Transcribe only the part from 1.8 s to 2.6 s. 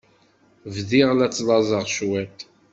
cwiṭ.